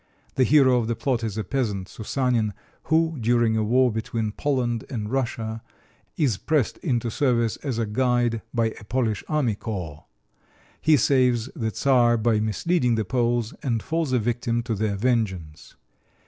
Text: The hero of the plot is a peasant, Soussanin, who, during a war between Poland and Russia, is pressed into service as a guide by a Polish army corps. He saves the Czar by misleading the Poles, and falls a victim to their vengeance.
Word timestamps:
The 0.33 0.45
hero 0.45 0.79
of 0.79 0.87
the 0.87 0.95
plot 0.95 1.23
is 1.23 1.37
a 1.37 1.43
peasant, 1.43 1.87
Soussanin, 1.87 2.53
who, 2.85 3.19
during 3.19 3.55
a 3.55 3.63
war 3.63 3.91
between 3.91 4.31
Poland 4.31 4.83
and 4.89 5.11
Russia, 5.11 5.61
is 6.17 6.37
pressed 6.37 6.79
into 6.79 7.11
service 7.11 7.57
as 7.57 7.77
a 7.77 7.85
guide 7.85 8.41
by 8.51 8.69
a 8.79 8.83
Polish 8.83 9.23
army 9.27 9.53
corps. 9.53 10.05
He 10.81 10.97
saves 10.97 11.49
the 11.55 11.69
Czar 11.69 12.17
by 12.17 12.39
misleading 12.39 12.95
the 12.95 13.05
Poles, 13.05 13.53
and 13.61 13.83
falls 13.83 14.11
a 14.11 14.17
victim 14.17 14.63
to 14.63 14.73
their 14.73 14.95
vengeance. 14.95 15.75